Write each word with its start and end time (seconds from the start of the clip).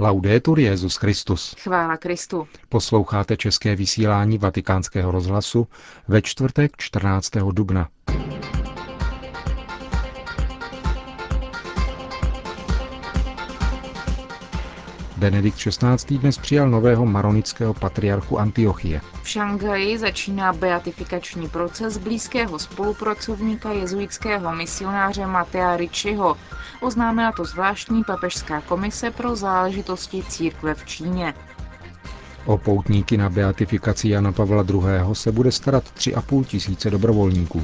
Laudetur 0.00 0.58
Jezus 0.58 0.96
Christus. 0.96 1.54
Chvála 1.58 1.96
Kristu. 1.96 2.48
Posloucháte 2.68 3.36
české 3.36 3.76
vysílání 3.76 4.38
Vatikánského 4.38 5.10
rozhlasu 5.10 5.68
ve 6.08 6.22
čtvrtek 6.22 6.72
14. 6.76 7.30
dubna. 7.52 7.88
Benedikt 15.16 15.58
XVI. 15.58 16.18
dnes 16.18 16.38
přijal 16.38 16.70
nového 16.70 17.06
maronického 17.06 17.74
patriarchu 17.74 18.38
Antiochie. 18.38 19.00
V 19.22 19.28
Šanghaji 19.28 19.98
začíná 19.98 20.52
beatifikační 20.52 21.48
proces 21.48 21.98
blízkého 21.98 22.58
spolupracovníka 22.58 23.72
jezuitského 23.72 24.54
misionáře 24.54 25.26
Matea 25.26 25.76
Richiho. 25.76 26.36
Oznámila 26.80 27.32
to 27.32 27.44
zvláštní 27.44 28.04
papežská 28.04 28.60
komise 28.60 29.10
pro 29.10 29.36
záležitosti 29.36 30.22
církve 30.28 30.74
v 30.74 30.84
Číně. 30.84 31.34
O 32.46 32.58
poutníky 32.58 33.16
na 33.16 33.30
beatifikaci 33.30 34.08
Jana 34.08 34.32
Pavla 34.32 34.64
II. 34.68 35.14
se 35.14 35.32
bude 35.32 35.52
starat 35.52 35.84
3,5 35.84 36.44
tisíce 36.44 36.90
dobrovolníků. 36.90 37.62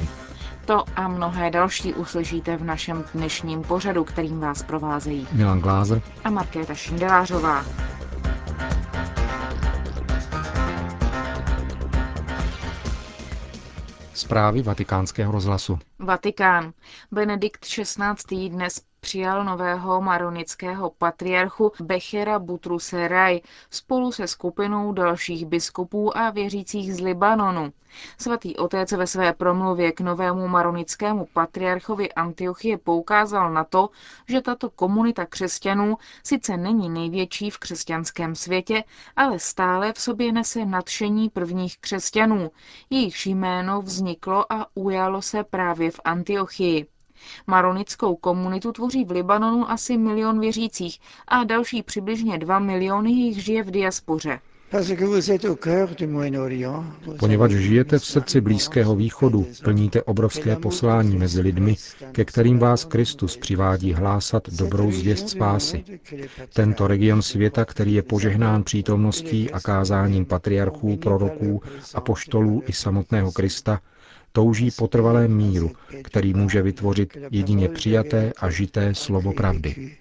To 0.65 0.83
a 0.95 1.07
mnohé 1.07 1.51
další 1.51 1.93
uslyšíte 1.93 2.57
v 2.57 2.63
našem 2.63 3.05
dnešním 3.13 3.61
pořadu, 3.61 4.03
kterým 4.03 4.39
vás 4.39 4.63
provázejí 4.63 5.27
Milan 5.31 5.59
Glázer 5.59 6.01
a 6.23 6.29
Markéta 6.29 6.75
Šindelářová. 6.75 7.65
Zprávy 14.13 14.61
vatikánského 14.61 15.31
rozhlasu. 15.31 15.79
Vatikán. 15.99 16.73
Benedikt 17.11 17.65
XVI. 17.65 18.49
dnes 18.49 18.81
přijal 19.03 19.43
nového 19.43 20.01
maronického 20.01 20.89
patriarchu 20.89 21.71
Bechera 21.81 22.39
Butruse 22.39 23.07
Raj 23.07 23.41
spolu 23.69 24.11
se 24.11 24.27
skupinou 24.27 24.93
dalších 24.93 25.45
biskupů 25.45 26.17
a 26.17 26.29
věřících 26.29 26.95
z 26.95 26.99
Libanonu. 26.99 27.73
Svatý 28.17 28.55
otec 28.55 28.91
ve 28.91 29.07
své 29.07 29.33
promluvě 29.33 29.91
k 29.91 30.01
novému 30.01 30.47
maronickému 30.47 31.27
patriarchovi 31.33 32.13
Antiochie 32.13 32.77
poukázal 32.77 33.53
na 33.53 33.63
to, 33.63 33.89
že 34.27 34.41
tato 34.41 34.69
komunita 34.69 35.25
křesťanů 35.25 35.97
sice 36.23 36.57
není 36.57 36.89
největší 36.89 37.49
v 37.49 37.57
křesťanském 37.57 38.35
světě, 38.35 38.83
ale 39.15 39.39
stále 39.39 39.93
v 39.93 40.01
sobě 40.01 40.31
nese 40.31 40.65
nadšení 40.65 41.29
prvních 41.29 41.77
křesťanů. 41.77 42.51
Jejich 42.89 43.25
jméno 43.25 43.81
vzniklo 43.81 44.53
a 44.53 44.67
ujalo 44.73 45.21
se 45.21 45.43
právě 45.43 45.91
v 45.91 45.99
Antiochii. 46.05 46.92
Maronickou 47.47 48.15
komunitu 48.15 48.71
tvoří 48.71 49.05
v 49.05 49.11
Libanonu 49.11 49.71
asi 49.71 49.97
milion 49.97 50.39
věřících 50.39 50.99
a 51.27 51.43
další 51.43 51.83
přibližně 51.83 52.37
2 52.37 52.59
miliony 52.59 53.11
jich 53.11 53.43
žije 53.43 53.63
v 53.63 53.71
diaspoře. 53.71 54.39
Poněvadž 57.19 57.51
žijete 57.51 57.99
v 57.99 58.05
srdci 58.05 58.41
Blízkého 58.41 58.95
východu, 58.95 59.47
plníte 59.63 60.03
obrovské 60.03 60.55
poslání 60.55 61.17
mezi 61.17 61.41
lidmi, 61.41 61.75
ke 62.11 62.25
kterým 62.25 62.59
vás 62.59 62.85
Kristus 62.85 63.37
přivádí 63.37 63.93
hlásat 63.93 64.49
dobrou 64.49 64.91
zvěst 64.91 65.29
spásy. 65.29 65.83
Tento 66.53 66.87
region 66.87 67.21
světa, 67.21 67.65
který 67.65 67.93
je 67.93 68.03
požehnán 68.03 68.63
přítomností 68.63 69.51
a 69.51 69.59
kázáním 69.59 70.25
patriarchů, 70.25 70.97
proroků 70.97 71.61
a 71.93 72.01
poštolů 72.01 72.63
i 72.67 72.73
samotného 72.73 73.31
Krista, 73.31 73.79
touží 74.33 74.71
po 74.71 74.87
trvalém 74.87 75.35
míru, 75.35 75.71
který 76.03 76.33
může 76.33 76.61
vytvořit 76.61 77.17
jedině 77.31 77.69
přijaté 77.69 78.33
a 78.37 78.49
žité 78.49 78.95
slovo 78.95 79.33
pravdy. 79.33 79.97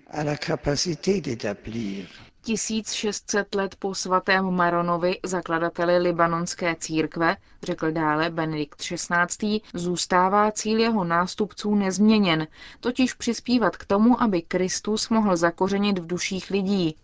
1600 2.45 3.55
let 3.55 3.75
po 3.79 3.95
svatém 3.95 4.51
Maronovi, 4.51 5.19
zakladateli 5.25 5.99
libanonské 5.99 6.77
církve, 6.81 7.37
řekl 7.63 7.93
dále 7.93 8.31
Benedikt 8.31 8.79
XVI., 8.79 9.61
zůstává 9.75 10.53
cíl 10.53 10.79
jeho 10.81 11.05
nástupců 11.05 11.75
nezměněn, 11.75 12.47
totiž 12.81 13.15
přispívat 13.15 13.77
k 13.77 13.85
tomu, 13.85 14.23
aby 14.23 14.43
Kristus 14.43 15.09
mohl 15.09 15.37
zakořenit 15.37 15.99
v 15.99 16.07
duších 16.07 16.51
lidí, 16.51 16.97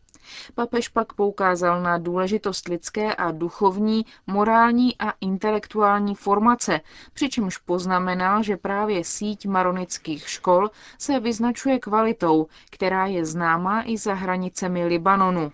Papež 0.55 0.89
pak 0.89 1.12
poukázal 1.12 1.83
na 1.83 1.99
důležitost 1.99 2.69
lidské 2.69 3.15
a 3.15 3.31
duchovní, 3.31 4.05
morální 4.27 4.99
a 4.99 5.12
intelektuální 5.21 6.15
formace, 6.15 6.81
přičemž 7.12 7.59
poznamenal, 7.59 8.43
že 8.43 8.56
právě 8.56 9.05
síť 9.05 9.47
maronických 9.47 10.28
škol 10.28 10.71
se 10.99 11.21
vyznačuje 11.21 11.78
kvalitou, 11.78 12.47
která 12.71 13.06
je 13.06 13.25
známá 13.27 13.83
i 13.87 13.97
za 13.99 14.15
hranicemi 14.15 14.84
Libanonu. 14.87 15.53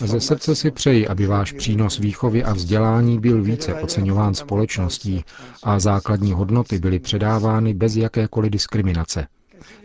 Ze 0.00 0.20
srdce 0.20 0.54
si 0.54 0.70
přeji, 0.70 1.08
aby 1.08 1.26
váš 1.26 1.52
přínos 1.52 1.98
výchovy 1.98 2.44
a 2.44 2.52
vzdělání 2.52 3.18
byl 3.20 3.42
více 3.42 3.74
oceňován 3.74 4.34
společností 4.34 5.24
a 5.62 5.78
základní 5.78 6.32
hodnoty 6.32 6.78
byly 6.78 6.98
předávány 6.98 7.74
bez 7.74 7.96
jakékoliv 7.96 8.50
diskriminace. 8.52 9.26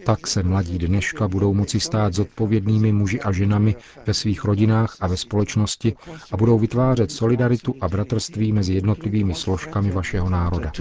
Tak 0.06 0.28
se 0.28 0.44
mladí 0.44 0.78
dneška 0.78 1.28
budou 1.28 1.54
moci 1.54 1.80
stát 1.80 2.14
zodpovědnými 2.14 2.92
muži 2.92 3.22
a 3.22 3.32
ženami 3.32 3.76
ve 4.06 4.14
svých 4.14 4.44
rodinách 4.46 4.98
a 5.00 5.08
ve 5.08 5.18
společnosti 5.18 5.96
a 6.32 6.38
budou 6.38 6.60
vytvářet 6.60 7.12
solidaritu 7.12 7.74
a 7.82 7.88
bratrství 7.88 8.52
mezi 8.52 8.74
jednotlivými 8.74 9.34
složkami 9.36 9.92
vašeho 9.92 10.30
národa. 10.30 10.72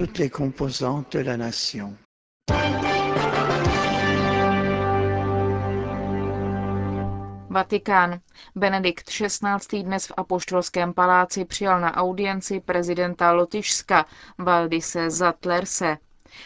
Vatikán. 7.49 8.19
Benedikt 8.55 9.09
XVI. 9.09 9.83
dnes 9.83 10.07
v 10.07 10.11
Apoštolském 10.17 10.93
paláci 10.93 11.45
přijal 11.45 11.81
na 11.81 11.97
audienci 11.97 12.59
prezidenta 12.59 13.31
Lotyšska 13.31 14.05
Valdise 14.37 15.09
Zatlerse. 15.09 15.97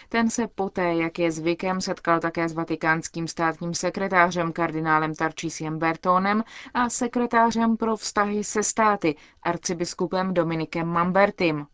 Ten 0.09 0.29
se 0.29 0.47
poté, 0.47 0.93
jak 0.95 1.19
je 1.19 1.31
zvykem, 1.31 1.81
setkal 1.81 2.19
také 2.19 2.49
s 2.49 2.53
vatikánským 2.53 3.27
státním 3.27 3.73
sekretářem 3.73 4.51
kardinálem 4.53 5.15
Tarčísiem 5.15 5.79
Bertónem 5.79 6.43
a 6.73 6.89
sekretářem 6.89 7.77
pro 7.77 7.95
vztahy 7.97 8.43
se 8.43 8.63
státy 8.63 9.15
arcibiskupem 9.43 10.33
Dominikem 10.33 10.87
Mambertim. 10.87 11.65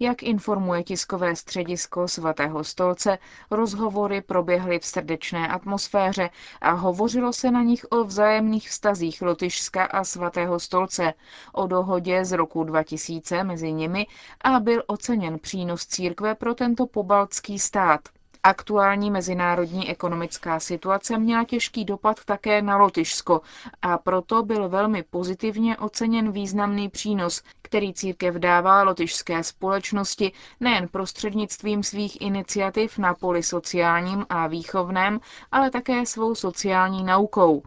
Jak 0.00 0.22
informuje 0.22 0.82
tiskové 0.84 1.36
středisko 1.36 2.08
svatého 2.08 2.64
stolce, 2.64 3.18
rozhovory 3.50 4.20
proběhly 4.22 4.78
v 4.78 4.86
srdečné 4.86 5.48
atmosféře 5.48 6.30
a 6.60 6.70
hovořilo 6.70 7.32
se 7.32 7.50
na 7.50 7.62
nich 7.62 7.86
o 7.90 8.04
vzájemných 8.04 8.68
vztazích 8.70 9.22
Lotyšska 9.22 9.84
a 9.84 10.04
svatého 10.04 10.60
stolce, 10.60 11.14
o 11.52 11.66
dohodě 11.66 12.24
z 12.24 12.32
roku 12.32 12.64
2000 12.64 13.44
mezi 13.44 13.72
nimi 13.72 14.06
a 14.44 14.60
byl 14.60 14.82
oceněn 14.86 15.38
přínos 15.38 15.86
církve 15.86 16.34
pro 16.34 16.54
tento 16.54 16.86
pobaltský 16.86 17.58
stát. 17.58 18.00
Aktuální 18.44 19.10
mezinárodní 19.10 19.90
ekonomická 19.90 20.60
situace 20.60 21.18
měla 21.18 21.44
těžký 21.44 21.84
dopad 21.84 22.24
také 22.24 22.62
na 22.62 22.76
Lotyšsko 22.76 23.40
a 23.82 23.98
proto 23.98 24.42
byl 24.42 24.68
velmi 24.68 25.02
pozitivně 25.02 25.76
oceněn 25.76 26.32
významný 26.32 26.88
přínos, 26.88 27.42
který 27.62 27.94
církev 27.94 28.34
dává 28.34 28.82
lotyšské 28.82 29.42
společnosti 29.42 30.32
nejen 30.60 30.88
prostřednictvím 30.88 31.82
svých 31.82 32.20
iniciativ 32.20 32.98
na 32.98 33.14
poli 33.14 33.42
sociálním 33.42 34.26
a 34.28 34.46
výchovném, 34.46 35.20
ale 35.52 35.70
také 35.70 36.06
svou 36.06 36.34
sociální 36.34 37.04
naukou. 37.04 37.62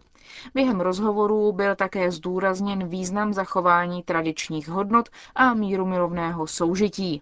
Během 0.53 0.81
rozhovorů 0.81 1.51
byl 1.51 1.75
také 1.75 2.11
zdůrazněn 2.11 2.87
význam 2.87 3.33
zachování 3.33 4.03
tradičních 4.03 4.69
hodnot 4.69 5.09
a 5.35 5.53
míru 5.53 5.85
milovného 5.85 6.47
soužití. 6.47 7.21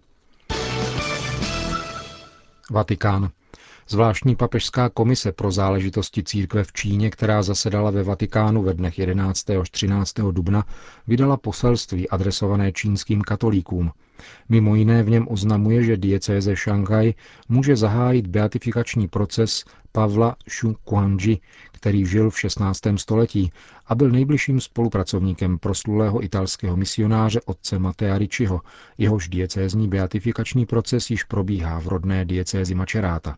Vatikán. 2.70 3.30
Zvláštní 3.88 4.36
papežská 4.36 4.88
komise 4.88 5.32
pro 5.32 5.50
záležitosti 5.50 6.22
církve 6.22 6.64
v 6.64 6.72
Číně, 6.72 7.10
která 7.10 7.42
zasedala 7.42 7.90
ve 7.90 8.02
Vatikánu 8.02 8.62
ve 8.62 8.74
dnech 8.74 8.98
11. 8.98 9.50
až 9.50 9.70
13. 9.70 10.14
dubna, 10.30 10.64
vydala 11.06 11.36
poselství 11.36 12.08
adresované 12.08 12.72
čínským 12.72 13.22
katolíkům. 13.22 13.90
Mimo 14.48 14.74
jiné 14.74 15.02
v 15.02 15.10
něm 15.10 15.26
oznamuje, 15.30 15.82
že 15.82 15.96
diecéze 15.96 16.56
Šanghaj 16.56 17.14
může 17.48 17.76
zahájit 17.76 18.26
beatifikační 18.26 19.08
proces 19.08 19.64
Pavla 19.92 20.36
Shu 20.50 20.74
Kuanji, 20.84 21.38
který 21.72 22.06
žil 22.06 22.30
v 22.30 22.40
16. 22.40 22.80
století 22.96 23.52
a 23.86 23.94
byl 23.94 24.10
nejbližším 24.10 24.60
spolupracovníkem 24.60 25.58
proslulého 25.58 26.24
italského 26.24 26.76
misionáře 26.76 27.40
otce 27.46 27.78
Matea 27.78 28.18
Ricciho, 28.18 28.60
jehož 28.98 29.28
diecézní 29.28 29.88
beatifikační 29.88 30.66
proces 30.66 31.10
již 31.10 31.24
probíhá 31.24 31.80
v 31.80 31.88
rodné 31.88 32.24
diecézi 32.24 32.74
Mačeráta. 32.74 33.36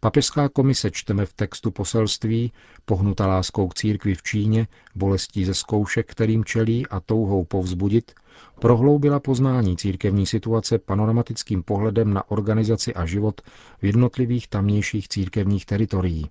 Papežská 0.00 0.48
komise 0.48 0.90
čteme 0.90 1.26
v 1.26 1.32
textu 1.32 1.70
poselství, 1.70 2.52
pohnuta 2.84 3.26
láskou 3.26 3.68
k 3.68 3.74
církvi 3.74 4.14
v 4.14 4.22
Číně, 4.22 4.66
bolestí 4.94 5.44
ze 5.44 5.54
zkoušek, 5.54 6.10
kterým 6.10 6.44
čelí 6.44 6.86
a 6.86 7.00
touhou 7.00 7.44
povzbudit, 7.44 8.12
prohloubila 8.60 9.20
poznání 9.20 9.76
církevní 9.76 10.26
situace 10.26 10.78
panoramatickým 10.78 11.62
pohledem 11.62 12.14
na 12.14 12.30
organizaci 12.30 12.94
a 12.94 13.06
život 13.06 13.40
v 13.82 13.84
jednotlivých 13.84 14.48
tamnějších 14.48 15.08
církevních 15.08 15.66
teritorií. 15.66 16.30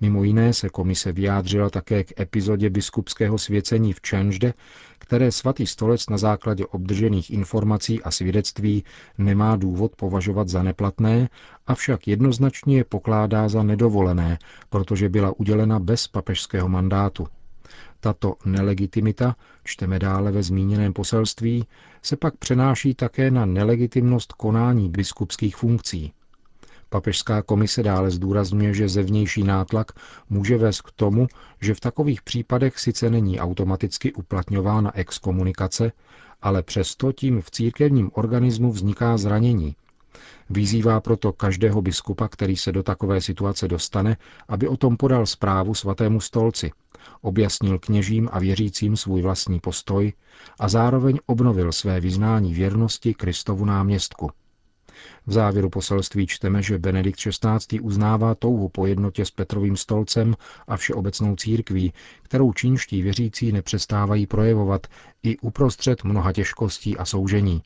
Mimo 0.00 0.24
jiné 0.24 0.52
se 0.52 0.68
komise 0.68 1.12
vyjádřila 1.12 1.70
také 1.70 2.04
k 2.04 2.20
epizodě 2.20 2.70
biskupského 2.70 3.38
svěcení 3.38 3.92
v 3.92 4.00
Čenžde, 4.00 4.54
které 4.98 5.32
svatý 5.32 5.66
stolec 5.66 6.08
na 6.08 6.18
základě 6.18 6.66
obdržených 6.66 7.30
informací 7.30 8.02
a 8.02 8.10
svědectví 8.10 8.84
nemá 9.18 9.56
důvod 9.56 9.96
považovat 9.96 10.48
za 10.48 10.62
neplatné, 10.62 11.28
avšak 11.66 12.08
jednoznačně 12.08 12.76
je 12.76 12.84
pokládá 12.84 13.48
za 13.48 13.62
nedovolené, 13.62 14.38
protože 14.70 15.08
byla 15.08 15.32
udělena 15.40 15.78
bez 15.78 16.08
papežského 16.08 16.68
mandátu. 16.68 17.26
Tato 18.00 18.34
nelegitimita, 18.44 19.36
čteme 19.64 19.98
dále 19.98 20.32
ve 20.32 20.42
zmíněném 20.42 20.92
poselství, 20.92 21.66
se 22.02 22.16
pak 22.16 22.36
přenáší 22.36 22.94
také 22.94 23.30
na 23.30 23.46
nelegitimnost 23.46 24.32
konání 24.32 24.88
biskupských 24.88 25.56
funkcí. 25.56 26.12
Papežská 26.90 27.42
komise 27.42 27.82
dále 27.82 28.10
zdůrazňuje, 28.10 28.74
že 28.74 28.88
zevnější 28.88 29.42
nátlak 29.42 29.92
může 30.30 30.58
vést 30.58 30.80
k 30.80 30.92
tomu, 30.92 31.26
že 31.60 31.74
v 31.74 31.80
takových 31.80 32.22
případech 32.22 32.78
sice 32.78 33.10
není 33.10 33.40
automaticky 33.40 34.12
uplatňována 34.12 34.96
exkomunikace, 34.96 35.92
ale 36.42 36.62
přesto 36.62 37.12
tím 37.12 37.40
v 37.42 37.50
církevním 37.50 38.10
organismu 38.14 38.72
vzniká 38.72 39.16
zranění. 39.18 39.76
Vyzývá 40.50 41.00
proto 41.00 41.32
každého 41.32 41.82
biskupa, 41.82 42.28
který 42.28 42.56
se 42.56 42.72
do 42.72 42.82
takové 42.82 43.20
situace 43.20 43.68
dostane, 43.68 44.16
aby 44.48 44.68
o 44.68 44.76
tom 44.76 44.96
podal 44.96 45.26
zprávu 45.26 45.74
svatému 45.74 46.20
stolci, 46.20 46.70
objasnil 47.20 47.78
kněžím 47.78 48.28
a 48.32 48.38
věřícím 48.38 48.96
svůj 48.96 49.22
vlastní 49.22 49.60
postoj 49.60 50.12
a 50.60 50.68
zároveň 50.68 51.18
obnovil 51.26 51.72
své 51.72 52.00
vyznání 52.00 52.54
věrnosti 52.54 53.14
Kristovu 53.14 53.64
náměstku. 53.64 54.30
V 55.26 55.32
závěru 55.32 55.70
poselství 55.70 56.26
čteme, 56.26 56.62
že 56.62 56.78
Benedikt 56.78 57.18
XVI. 57.18 57.80
uznává 57.80 58.34
touhu 58.34 58.68
po 58.68 58.86
jednotě 58.86 59.24
s 59.24 59.30
Petrovým 59.30 59.76
stolcem 59.76 60.34
a 60.68 60.76
všeobecnou 60.76 61.36
církví, 61.36 61.92
kterou 62.22 62.52
čínští 62.52 63.02
věřící 63.02 63.52
nepřestávají 63.52 64.26
projevovat 64.26 64.86
i 65.22 65.38
uprostřed 65.38 66.04
mnoha 66.04 66.32
těžkostí 66.32 66.96
a 66.96 67.04
soužení. 67.04 67.62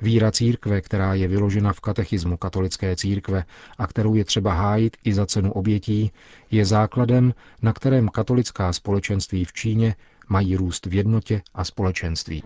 Víra 0.00 0.30
církve, 0.30 0.80
která 0.80 1.14
je 1.14 1.28
vyložena 1.28 1.72
v 1.72 1.80
katechismu 1.80 2.36
katolické 2.36 2.96
církve 2.96 3.44
a 3.78 3.86
kterou 3.86 4.14
je 4.14 4.24
třeba 4.24 4.52
hájit 4.52 4.96
i 5.04 5.14
za 5.14 5.26
cenu 5.26 5.52
obětí, 5.52 6.12
je 6.50 6.64
základem, 6.64 7.34
na 7.62 7.72
kterém 7.72 8.08
katolická 8.08 8.72
společenství 8.72 9.44
v 9.44 9.52
Číně 9.52 9.94
mají 10.28 10.56
růst 10.56 10.86
v 10.86 10.94
jednotě 10.94 11.42
a 11.54 11.64
společenství. 11.64 12.42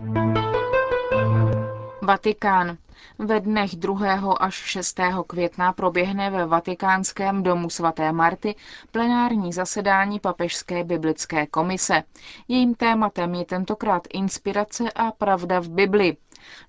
Vatikán. 2.03 2.77
Ve 3.19 3.39
dnech 3.39 3.75
2. 3.75 4.33
až 4.33 4.53
6. 4.55 4.99
května 5.27 5.73
proběhne 5.73 6.29
ve 6.29 6.45
Vatikánském 6.45 7.43
domu 7.43 7.69
svaté 7.69 8.11
Marty 8.11 8.55
plenární 8.91 9.53
zasedání 9.53 10.19
Papežské 10.19 10.83
biblické 10.83 11.47
komise. 11.47 12.03
Jejím 12.47 12.75
tématem 12.75 13.35
je 13.35 13.45
tentokrát 13.45 14.07
inspirace 14.13 14.91
a 14.91 15.11
pravda 15.11 15.59
v 15.59 15.69
Bibli. 15.69 16.17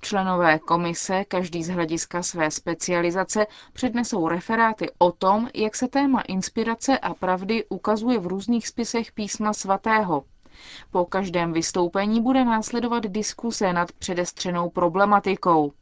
Členové 0.01 0.59
komise, 0.59 1.25
každý 1.25 1.65
z 1.65 1.69
hlediska 1.69 2.23
své 2.23 2.51
specializace, 2.51 3.47
přednesou 3.73 4.29
referáty 4.29 4.91
o 4.99 5.13
tom, 5.13 5.49
jak 5.55 5.77
se 5.77 5.89
téma 5.89 6.21
inspirace 6.21 6.99
a 6.99 7.15
pravdy 7.15 7.65
ukazuje 7.69 8.19
v 8.19 8.27
různých 8.27 8.69
spisech 8.69 9.13
písma 9.13 9.53
svatého. 9.53 10.25
Po 10.91 11.05
každém 11.05 11.53
vystoupení 11.53 12.21
bude 12.23 12.45
následovat 12.45 13.06
diskuse 13.06 13.73
nad 13.73 13.93
předestřenou 13.93 14.71
problematikou. 14.71 15.73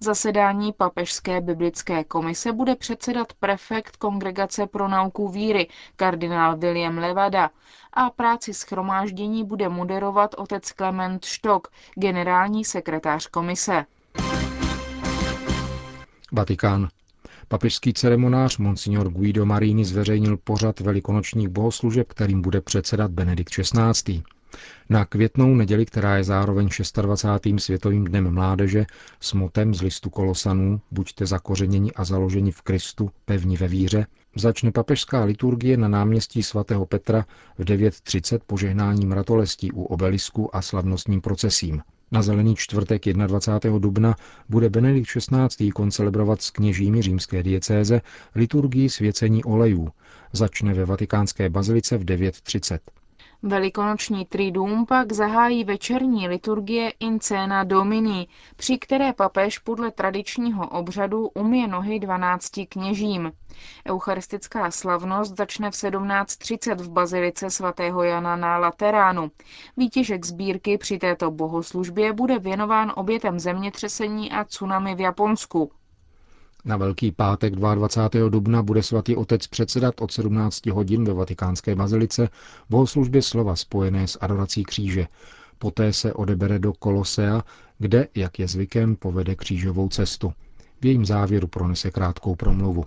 Zasedání 0.00 0.72
Papežské 0.72 1.40
biblické 1.40 2.04
komise 2.04 2.52
bude 2.52 2.76
předsedat 2.76 3.32
prefekt 3.40 3.96
Kongregace 3.96 4.66
pro 4.66 4.88
nauku 4.88 5.28
víry, 5.28 5.68
kardinál 5.96 6.56
William 6.56 6.98
Levada, 6.98 7.50
a 7.92 8.10
práci 8.10 8.54
schromáždění 8.54 9.44
bude 9.44 9.68
moderovat 9.68 10.34
otec 10.34 10.72
Klement 10.72 11.24
Štok, 11.24 11.68
generální 11.94 12.64
sekretář 12.64 13.26
komise. 13.26 13.84
Vatikán. 16.32 16.88
Papežský 17.48 17.92
ceremonář 17.92 18.58
Monsignor 18.58 19.08
Guido 19.10 19.46
Marini 19.46 19.84
zveřejnil 19.84 20.36
pořad 20.36 20.80
velikonočních 20.80 21.48
bohoslužeb, 21.48 22.08
kterým 22.08 22.42
bude 22.42 22.60
předsedat 22.60 23.10
Benedikt 23.10 23.50
XVI. 23.50 24.22
Na 24.90 25.04
květnou 25.04 25.54
neděli, 25.54 25.86
která 25.86 26.16
je 26.16 26.24
zároveň 26.24 26.68
26. 27.02 27.60
světovým 27.64 28.04
dnem 28.04 28.30
mládeže, 28.34 28.86
s 29.20 29.32
motem 29.32 29.74
z 29.74 29.82
listu 29.82 30.10
Kolosanů, 30.10 30.80
buďte 30.90 31.26
zakořeněni 31.26 31.92
a 31.92 32.04
založeni 32.04 32.52
v 32.52 32.62
Kristu, 32.62 33.10
pevni 33.24 33.56
ve 33.56 33.68
víře, 33.68 34.06
začne 34.36 34.72
papežská 34.72 35.24
liturgie 35.24 35.76
na 35.76 35.88
náměstí 35.88 36.42
svatého 36.42 36.86
Petra 36.86 37.24
v 37.58 37.64
9.30 37.64 38.38
požehnáním 38.46 39.12
ratolestí 39.12 39.72
u 39.72 39.82
obelisku 39.82 40.56
a 40.56 40.62
slavnostním 40.62 41.20
procesím. 41.20 41.82
Na 42.12 42.22
zelený 42.22 42.56
čtvrtek 42.56 43.06
21. 43.06 43.78
dubna 43.78 44.16
bude 44.48 44.70
Benedikt 44.70 45.08
XVI. 45.08 45.70
koncelebrovat 45.70 46.42
s 46.42 46.50
kněžími 46.50 47.02
římské 47.02 47.42
diecéze 47.42 48.00
liturgii 48.34 48.90
svěcení 48.90 49.44
olejů. 49.44 49.88
Začne 50.32 50.74
ve 50.74 50.84
vatikánské 50.84 51.50
bazilice 51.50 51.98
v 51.98 52.04
9.30. 52.04 52.78
Velikonoční 53.46 54.24
triduum 54.24 54.86
pak 54.86 55.12
zahájí 55.12 55.64
večerní 55.64 56.28
liturgie 56.28 56.92
In 57.00 57.20
Cena 57.20 57.64
Domini, 57.64 58.26
při 58.56 58.78
které 58.78 59.12
papež 59.12 59.58
podle 59.58 59.90
tradičního 59.90 60.68
obřadu 60.68 61.28
umije 61.28 61.68
nohy 61.68 61.98
dvanácti 61.98 62.66
kněžím. 62.66 63.32
Eucharistická 63.88 64.70
slavnost 64.70 65.36
začne 65.36 65.70
v 65.70 65.74
17.30 65.74 66.76
v 66.76 66.90
bazilice 66.90 67.50
svatého 67.50 68.02
Jana 68.02 68.36
na 68.36 68.58
Lateránu. 68.58 69.30
Výtěžek 69.76 70.24
sbírky 70.26 70.78
při 70.78 70.98
této 70.98 71.30
bohoslužbě 71.30 72.12
bude 72.12 72.38
věnován 72.38 72.92
obětem 72.96 73.38
zemětřesení 73.38 74.32
a 74.32 74.44
tsunami 74.44 74.94
v 74.94 75.00
Japonsku. 75.00 75.70
Na 76.66 76.76
Velký 76.76 77.12
pátek 77.12 77.54
22. 77.56 78.28
dubna 78.28 78.62
bude 78.62 78.82
svatý 78.82 79.16
otec 79.16 79.46
předsedat 79.46 79.94
od 80.00 80.12
17 80.12 80.66
hodin 80.66 81.04
ve 81.04 81.12
vatikánské 81.14 81.74
bazilice 81.74 82.28
bohoslužbě 82.70 83.22
slova 83.22 83.56
spojené 83.56 84.06
s 84.08 84.18
adorací 84.20 84.64
kříže. 84.64 85.06
Poté 85.58 85.92
se 85.92 86.12
odebere 86.12 86.58
do 86.58 86.72
Kolosea, 86.72 87.42
kde, 87.78 88.08
jak 88.14 88.38
je 88.38 88.48
zvykem, 88.48 88.96
povede 88.96 89.34
křížovou 89.34 89.88
cestu. 89.88 90.32
V 90.80 90.86
jejím 90.86 91.04
závěru 91.06 91.46
pronese 91.46 91.90
krátkou 91.90 92.34
promluvu. 92.34 92.84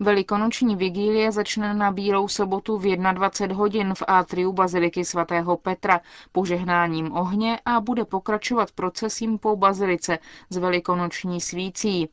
Velikonoční 0.00 0.76
vigílie 0.76 1.32
začne 1.32 1.74
na 1.74 1.92
Bílou 1.92 2.28
sobotu 2.28 2.78
v 2.78 2.96
21 2.96 3.56
hodin 3.56 3.94
v 3.94 4.02
atriu 4.06 4.52
Baziliky 4.52 5.04
svatého 5.04 5.56
Petra 5.56 6.00
požehnáním 6.32 7.12
ohně 7.12 7.60
a 7.64 7.80
bude 7.80 8.04
pokračovat 8.04 8.72
procesím 8.72 9.38
po 9.38 9.56
bazilice 9.56 10.18
z 10.50 10.56
velikonoční 10.56 11.40
svící. 11.40 12.08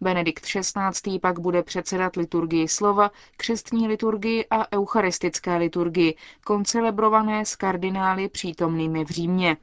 Benedikt 0.00 0.44
XVI. 0.46 1.18
pak 1.18 1.38
bude 1.40 1.62
předsedat 1.62 2.16
liturgii 2.16 2.68
slova, 2.68 3.10
křestní 3.36 3.88
liturgii 3.88 4.44
a 4.50 4.72
eucharistické 4.76 5.56
liturgii, 5.56 6.14
koncelebrované 6.44 7.44
s 7.44 7.56
kardinály 7.56 8.28
přítomnými 8.28 9.04
v 9.04 9.08
Římě. 9.08 9.56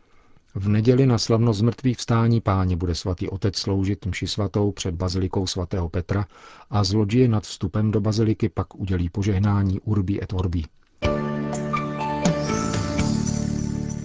V 0.57 0.67
neděli 0.69 1.05
na 1.05 1.17
slavnost 1.17 1.59
zmrtvých 1.59 1.97
vstání 1.97 2.41
páně 2.41 2.75
bude 2.75 2.95
svatý 2.95 3.29
otec 3.29 3.57
sloužit 3.57 4.05
mši 4.05 4.27
svatou 4.27 4.71
před 4.71 4.95
bazilikou 4.95 5.47
svatého 5.47 5.89
Petra 5.89 6.25
a 6.69 6.83
z 6.83 6.93
loďie 6.93 7.27
nad 7.27 7.43
vstupem 7.43 7.91
do 7.91 8.01
baziliky 8.01 8.49
pak 8.49 8.75
udělí 8.75 9.09
požehnání 9.09 9.79
Urbi 9.79 10.23
et 10.23 10.33
Orbi. 10.33 10.63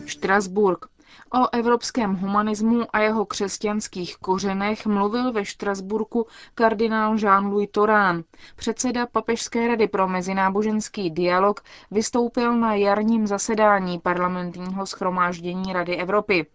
Štrasburg. 0.07 0.87
O 1.35 1.49
evropském 1.57 2.15
humanismu 2.17 2.83
a 2.93 2.99
jeho 3.01 3.25
křesťanských 3.27 4.17
kořenech 4.17 4.87
mluvil 4.87 5.33
ve 5.33 5.45
Štrasburku 5.45 6.27
kardinál 6.55 7.17
Jean-Louis 7.17 7.69
Torán. 7.71 8.23
Předseda 8.57 9.07
Papežské 9.07 9.69
rady 9.69 9.89
pro 9.89 10.09
mezináboženský 10.09 11.11
dialog 11.11 11.61
vystoupil 11.91 12.57
na 12.57 12.75
jarním 12.75 13.27
zasedání 13.27 13.99
parlamentního 13.99 14.87
schromáždění 14.87 15.73
Rady 15.73 15.97
Evropy. 15.97 16.47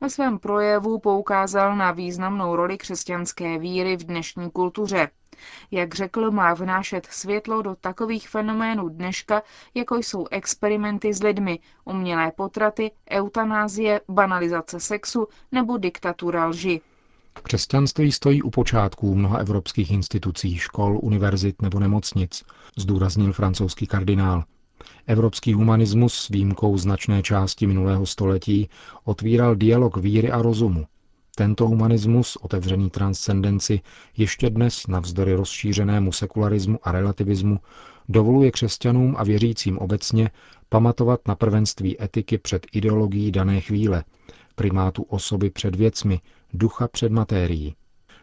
Ve 0.00 0.10
svém 0.10 0.38
projevu 0.38 0.98
poukázal 0.98 1.76
na 1.76 1.92
významnou 1.92 2.56
roli 2.56 2.78
křesťanské 2.78 3.58
víry 3.58 3.96
v 3.96 4.04
dnešní 4.04 4.50
kultuře. 4.50 5.08
Jak 5.70 5.94
řekl, 5.94 6.30
má 6.30 6.54
vnášet 6.54 7.06
světlo 7.10 7.62
do 7.62 7.74
takových 7.80 8.28
fenoménů 8.28 8.88
dneška, 8.88 9.42
jako 9.74 9.96
jsou 9.96 10.26
experimenty 10.30 11.14
s 11.14 11.22
lidmi, 11.22 11.58
umělé 11.84 12.32
potraty, 12.36 12.90
eutanázie, 13.10 14.00
banalizace 14.08 14.80
sexu 14.80 15.28
nebo 15.52 15.78
diktatura 15.78 16.46
lži. 16.46 16.80
Křesťanství 17.42 18.12
stojí 18.12 18.42
u 18.42 18.50
počátků 18.50 19.14
mnoha 19.14 19.38
evropských 19.38 19.90
institucí, 19.90 20.58
škol, 20.58 20.98
univerzit 21.02 21.62
nebo 21.62 21.78
nemocnic, 21.80 22.44
zdůraznil 22.76 23.32
francouzský 23.32 23.86
kardinál. 23.86 24.44
Evropský 25.06 25.52
humanismus 25.52 26.14
s 26.14 26.28
výjimkou 26.28 26.78
značné 26.78 27.22
části 27.22 27.66
minulého 27.66 28.06
století 28.06 28.68
otvíral 29.04 29.54
dialog 29.54 29.96
víry 29.96 30.30
a 30.30 30.42
rozumu, 30.42 30.86
tento 31.36 31.68
humanismus, 31.68 32.36
otevřený 32.36 32.90
transcendenci, 32.90 33.80
ještě 34.16 34.50
dnes, 34.50 34.86
navzdory 34.86 35.34
rozšířenému 35.34 36.12
sekularismu 36.12 36.78
a 36.82 36.92
relativismu, 36.92 37.60
Dovoluje 38.08 38.50
křesťanům 38.50 39.14
a 39.18 39.24
věřícím 39.24 39.78
obecně 39.78 40.30
pamatovat 40.68 41.20
na 41.28 41.34
prvenství 41.34 42.02
etiky 42.02 42.38
před 42.38 42.66
ideologií 42.72 43.32
dané 43.32 43.60
chvíle, 43.60 44.04
primátu 44.54 45.02
osoby 45.02 45.50
před 45.50 45.76
věcmi, 45.76 46.20
ducha 46.52 46.88
před 46.88 47.12
matérií. 47.12 47.74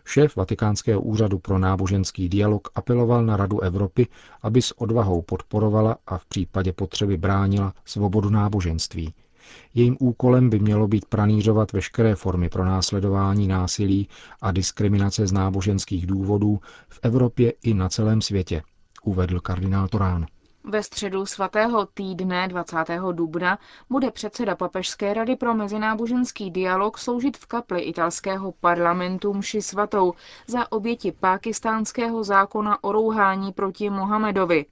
Šéf 0.05 0.35
Vatikánského 0.35 1.01
úřadu 1.01 1.39
pro 1.39 1.59
náboženský 1.59 2.29
dialog 2.29 2.67
apeloval 2.75 3.25
na 3.25 3.37
Radu 3.37 3.59
Evropy, 3.59 4.07
aby 4.41 4.61
s 4.61 4.81
odvahou 4.81 5.21
podporovala 5.21 5.97
a 6.07 6.17
v 6.17 6.25
případě 6.25 6.73
potřeby 6.73 7.17
bránila 7.17 7.73
svobodu 7.85 8.29
náboženství. 8.29 9.13
Jejím 9.73 9.97
úkolem 9.99 10.49
by 10.49 10.59
mělo 10.59 10.87
být 10.87 11.05
pranířovat 11.05 11.71
veškeré 11.71 12.15
formy 12.15 12.49
pronásledování 12.49 13.47
násilí 13.47 14.07
a 14.41 14.51
diskriminace 14.51 15.27
z 15.27 15.31
náboženských 15.31 16.07
důvodů 16.07 16.59
v 16.89 16.99
Evropě 17.03 17.53
i 17.63 17.73
na 17.73 17.89
celém 17.89 18.21
světě, 18.21 18.61
uvedl 19.03 19.39
kardinál 19.39 19.87
Torán. 19.87 20.25
Ve 20.65 20.83
středu 20.83 21.25
svatého 21.25 21.85
týdne 21.85 22.47
20. 22.47 22.77
dubna 23.11 23.59
bude 23.89 24.11
předseda 24.11 24.55
Papežské 24.55 25.13
rady 25.13 25.35
pro 25.35 25.53
mezináboženský 25.53 26.51
dialog 26.51 26.97
sloužit 26.97 27.37
v 27.37 27.45
kapli 27.45 27.81
italského 27.81 28.51
parlamentu 28.51 29.33
mši 29.33 29.61
svatou 29.61 30.13
za 30.47 30.71
oběti 30.71 31.11
pákistánského 31.11 32.23
zákona 32.23 32.83
o 32.83 32.91
rouhání 32.91 33.51
proti 33.53 33.89
Mohamedovi. 33.89 34.65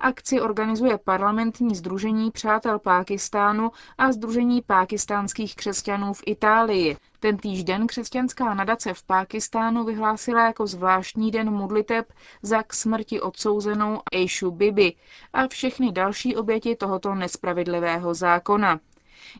Akci 0.00 0.40
organizuje 0.40 0.98
parlamentní 0.98 1.74
združení 1.74 2.30
Přátel 2.30 2.78
Pákistánu 2.78 3.70
a 3.98 4.12
Združení 4.12 4.62
pákistánských 4.62 5.56
křesťanů 5.56 6.12
v 6.12 6.22
Itálii. 6.26 6.96
Ten 7.20 7.36
den 7.64 7.86
křesťanská 7.86 8.54
nadace 8.54 8.94
v 8.94 9.02
Pákistánu 9.02 9.84
vyhlásila 9.84 10.46
jako 10.46 10.66
zvláštní 10.66 11.30
den 11.30 11.50
modliteb 11.50 12.12
za 12.42 12.62
k 12.62 12.74
smrti 12.74 13.20
odsouzenou 13.20 14.00
Eishu 14.12 14.50
Bibi 14.50 14.94
a 15.32 15.48
všechny 15.48 15.92
další 15.92 16.36
oběti 16.36 16.76
tohoto 16.76 17.14
nespravedlivého 17.14 18.14
zákona. 18.14 18.80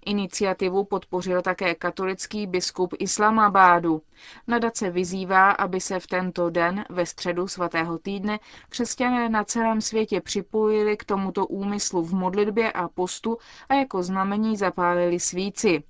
Iniciativu 0.07 0.85
podpořil 0.85 1.43
také 1.43 1.75
katolický 1.75 2.47
biskup 2.47 2.95
Islamabádu. 2.99 4.03
Nadace 4.47 4.91
vyzývá, 4.91 5.51
aby 5.51 5.81
se 5.81 6.01
v 6.01 6.07
tento 6.07 6.51
den, 6.51 6.85
ve 6.91 7.07
středu 7.07 7.49
svatého 7.49 7.99
týdne, 7.99 8.39
křesťané 8.69 9.29
na 9.29 9.45
celém 9.45 9.81
světě 9.81 10.21
připojili 10.21 10.97
k 10.97 11.05
tomuto 11.05 11.47
úmyslu 11.47 12.03
v 12.03 12.15
modlitbě 12.15 12.73
a 12.73 12.89
postu 12.89 13.39
a 13.69 13.75
jako 13.75 14.03
znamení 14.03 14.57
zapálili 14.57 15.21
svíci. 15.21 15.83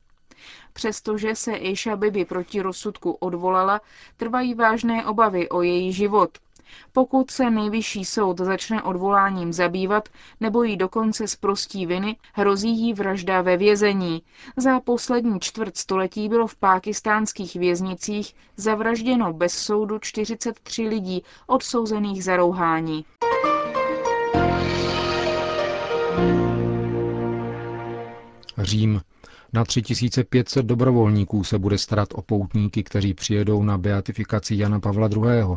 Přestože 0.73 1.35
se 1.35 1.57
Isha 1.57 1.97
Bibi 1.97 2.25
proti 2.25 2.61
rozsudku 2.61 3.11
odvolala, 3.11 3.81
trvají 4.17 4.55
vážné 4.55 5.07
obavy 5.07 5.49
o 5.49 5.62
její 5.62 5.93
život. 5.93 6.38
Pokud 6.93 7.31
se 7.31 7.50
nejvyšší 7.50 8.04
soud 8.04 8.38
začne 8.38 8.83
odvoláním 8.83 9.52
zabývat 9.52 10.09
nebo 10.40 10.62
jí 10.62 10.76
dokonce 10.76 11.28
zprostí 11.28 11.87
viny, 11.87 12.16
hrozí 12.33 12.71
jí 12.71 12.95
vražda 12.95 13.43
ve 13.43 13.57
vězení. 13.57 14.23
Za 14.57 14.81
poslední 14.81 15.40
čtvrt 15.40 15.76
století 15.76 16.28
bylo 16.28 16.47
v 16.47 16.57
pákistánských 16.57 17.54
věznicích 17.57 18.35
zavražděno 18.57 19.33
bez 19.33 19.52
soudu 19.59 19.99
43 19.99 20.83
lidí 20.88 21.23
odsouzených 21.47 22.25
za 22.25 22.37
rouhání. 22.37 23.04
Řím. 28.59 29.00
Na 29.54 29.64
3500 29.64 30.66
dobrovolníků 30.66 31.44
se 31.44 31.58
bude 31.58 31.78
starat 31.78 32.08
o 32.14 32.23
poutníky, 32.23 32.82
kteří 32.82 33.14
přijedou 33.14 33.62
na 33.62 33.78
beatifikaci 33.78 34.56
Jana 34.56 34.80
Pavla 34.80 35.08
II. 35.08 35.56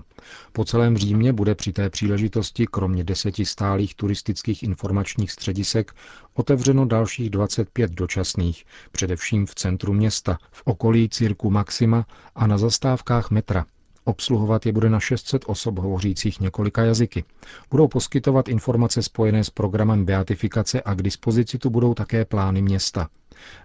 Po 0.52 0.66
celém 0.66 0.98
Římě 0.98 1.34
bude 1.34 1.56
při 1.56 1.74
té 1.74 1.90
příležitosti, 1.90 2.66
kromě 2.72 3.04
deseti 3.04 3.46
stálých 3.46 3.96
turistických 3.96 4.64
informačních 4.64 5.32
středisek, 5.32 5.94
otevřeno 6.34 6.86
dalších 6.86 7.30
25 7.30 7.92
dočasných, 7.92 8.66
především 8.92 9.46
v 9.46 9.56
centru 9.56 9.94
města, 9.94 10.38
v 10.52 10.62
okolí 10.66 11.10
Cirku 11.10 11.50
Maxima 11.52 12.06
a 12.36 12.48
na 12.48 12.58
zastávkách 12.58 13.32
metra. 13.32 13.66
Obsluhovat 14.08 14.66
je 14.66 14.72
bude 14.72 14.90
na 14.90 15.00
600 15.00 15.44
osob 15.48 15.80
hovořících 15.80 16.40
několika 16.40 16.84
jazyky. 16.84 17.24
Budou 17.72 17.88
poskytovat 17.88 18.48
informace 18.48 19.04
spojené 19.04 19.44
s 19.44 19.50
programem 19.50 20.06
beatifikace 20.06 20.82
a 20.82 20.94
k 20.94 21.02
dispozici 21.02 21.58
tu 21.58 21.70
budou 21.70 21.94
také 21.94 22.26
plány 22.26 22.62
města. 22.62 23.10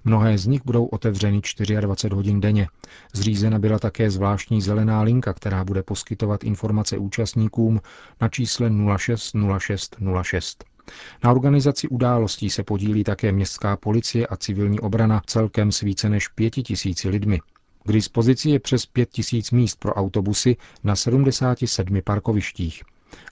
Mnohé 0.04 0.38
z 0.38 0.46
nich 0.46 0.60
budou 0.64 0.86
otevřeny 0.86 1.40
24 1.80 2.14
hodin 2.14 2.40
denně. 2.40 2.68
Zřízena 3.14 3.58
byla 3.58 3.78
také 3.78 4.10
zvláštní 4.10 4.62
zelená 4.62 5.02
linka, 5.02 5.32
která 5.32 5.64
bude 5.64 5.82
poskytovat 5.82 6.44
informace 6.44 6.98
účastníkům 6.98 7.80
na 8.20 8.28
čísle 8.28 8.70
060606. 8.98 10.64
Na 11.24 11.30
organizaci 11.30 11.88
událostí 11.88 12.50
se 12.50 12.62
podílí 12.62 13.04
také 13.04 13.32
městská 13.32 13.76
policie 13.76 14.26
a 14.26 14.36
civilní 14.36 14.80
obrana 14.80 15.22
celkem 15.26 15.72
s 15.72 15.80
více 15.80 16.08
než 16.08 16.28
pěti 16.28 16.62
tisíci 16.62 17.08
lidmi. 17.08 17.40
K 17.86 17.92
dispozici 17.92 18.50
je 18.50 18.60
přes 18.60 18.86
5000 18.86 19.50
míst 19.50 19.76
pro 19.78 19.94
autobusy 19.94 20.56
na 20.84 20.96
77 20.96 22.02
parkovištích. 22.04 22.82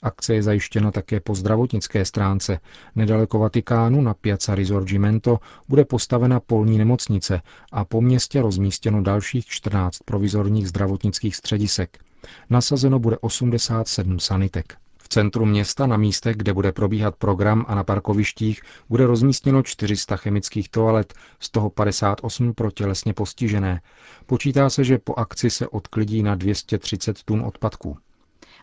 Akce 0.02 0.34
je 0.34 0.42
zajištěna 0.42 0.90
také 0.90 1.20
po 1.20 1.34
zdravotnické 1.34 2.04
stránce. 2.04 2.60
Nedaleko 2.96 3.38
Vatikánu 3.38 4.00
na 4.00 4.14
Piazza 4.14 4.54
Risorgimento 4.54 5.38
bude 5.68 5.84
postavena 5.84 6.40
polní 6.40 6.78
nemocnice 6.78 7.42
a 7.72 7.84
po 7.84 8.00
městě 8.00 8.42
rozmístěno 8.42 9.02
dalších 9.02 9.46
14 9.46 9.98
provizorních 10.04 10.68
zdravotnických 10.68 11.36
středisek. 11.36 11.98
Nasazeno 12.50 12.98
bude 12.98 13.18
87 13.18 14.18
sanitek. 14.20 14.76
Centru 15.12 15.46
města 15.46 15.86
na 15.86 15.96
místech, 15.96 16.36
kde 16.36 16.52
bude 16.52 16.72
probíhat 16.72 17.16
program 17.16 17.64
a 17.68 17.74
na 17.74 17.84
parkovištích, 17.84 18.62
bude 18.88 19.06
rozmístěno 19.06 19.62
400 19.62 20.16
chemických 20.16 20.68
toalet, 20.68 21.14
z 21.40 21.50
toho 21.50 21.70
58 21.70 22.54
pro 22.54 22.70
tělesně 22.70 23.14
postižené. 23.14 23.80
Počítá 24.26 24.70
se, 24.70 24.84
že 24.84 24.98
po 24.98 25.14
akci 25.14 25.50
se 25.50 25.68
odklidí 25.68 26.22
na 26.22 26.34
230 26.34 27.22
tun 27.22 27.42
odpadků. 27.42 27.96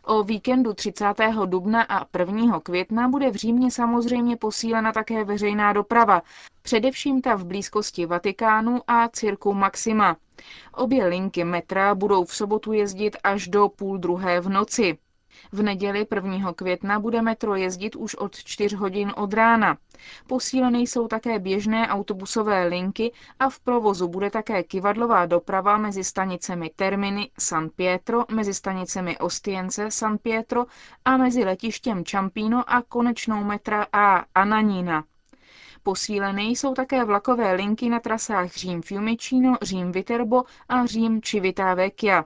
O 0.03 0.23
víkendu 0.23 0.73
30. 0.73 1.05
dubna 1.45 1.83
a 1.83 2.05
1. 2.19 2.59
května 2.59 3.07
bude 3.07 3.31
v 3.31 3.35
Římě 3.35 3.71
samozřejmě 3.71 4.37
posílena 4.37 4.91
také 4.91 5.23
veřejná 5.23 5.73
doprava, 5.73 6.21
především 6.61 7.21
ta 7.21 7.35
v 7.35 7.45
blízkosti 7.45 8.05
Vatikánu 8.05 8.81
a 8.87 9.07
Cirku 9.07 9.53
Maxima. 9.53 10.17
Obě 10.73 11.07
linky 11.07 11.43
metra 11.43 11.95
budou 11.95 12.25
v 12.25 12.35
sobotu 12.35 12.73
jezdit 12.73 13.17
až 13.23 13.47
do 13.47 13.69
půl 13.69 13.97
druhé 13.97 14.41
v 14.41 14.49
noci. 14.49 14.97
V 15.51 15.63
neděli 15.63 16.07
1. 16.15 16.53
května 16.53 16.99
bude 16.99 17.21
metro 17.21 17.55
jezdit 17.55 17.95
už 17.95 18.15
od 18.15 18.35
4 18.35 18.75
hodin 18.75 19.13
od 19.15 19.33
rána. 19.33 19.77
Posíleny 20.27 20.79
jsou 20.79 21.07
také 21.07 21.39
běžné 21.39 21.87
autobusové 21.87 22.67
linky 22.67 23.11
a 23.39 23.49
v 23.49 23.59
provozu 23.59 24.07
bude 24.07 24.29
také 24.29 24.63
kivadlová 24.63 25.25
doprava 25.25 25.77
mezi 25.77 26.03
stanicemi 26.03 26.71
Terminy 26.75 27.29
San 27.39 27.69
Pietro, 27.75 28.25
mezi 28.31 28.53
stanicemi 28.53 29.17
Ostience 29.17 29.91
San 29.91 30.17
Pietro 30.17 30.65
a 31.05 31.17
mezi 31.17 31.43
letištěm 31.43 32.05
Čampino 32.05 32.73
a 32.73 32.81
konečnou 32.81 33.43
metra 33.43 33.87
A 33.93 34.25
Ananína. 34.35 35.03
Posíleny 35.83 36.43
jsou 36.43 36.73
také 36.73 37.05
vlakové 37.05 37.53
linky 37.53 37.89
na 37.89 37.99
trasách 37.99 38.51
Řím 38.51 38.81
Fiumicino, 38.81 39.57
Řím 39.61 39.91
Viterbo 39.91 40.43
a 40.69 40.85
Řím 40.85 41.21
Civitavecchia. 41.21 42.25